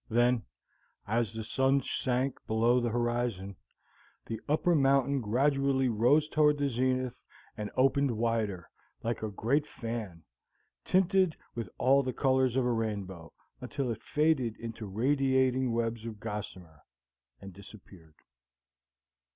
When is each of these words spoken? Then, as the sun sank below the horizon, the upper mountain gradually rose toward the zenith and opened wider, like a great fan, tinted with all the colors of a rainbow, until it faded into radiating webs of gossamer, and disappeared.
Then, 0.09 0.41
as 1.05 1.31
the 1.31 1.43
sun 1.43 1.83
sank 1.83 2.39
below 2.47 2.79
the 2.79 2.89
horizon, 2.89 3.55
the 4.25 4.41
upper 4.49 4.73
mountain 4.73 5.21
gradually 5.21 5.89
rose 5.89 6.27
toward 6.27 6.57
the 6.57 6.69
zenith 6.69 7.23
and 7.55 7.69
opened 7.77 8.17
wider, 8.17 8.67
like 9.03 9.21
a 9.21 9.29
great 9.29 9.67
fan, 9.67 10.23
tinted 10.83 11.35
with 11.53 11.69
all 11.77 12.01
the 12.01 12.13
colors 12.13 12.55
of 12.55 12.65
a 12.65 12.71
rainbow, 12.73 13.31
until 13.59 13.91
it 13.91 14.01
faded 14.01 14.57
into 14.57 14.87
radiating 14.87 15.71
webs 15.71 16.03
of 16.03 16.19
gossamer, 16.19 16.81
and 17.39 17.53
disappeared. 17.53 18.15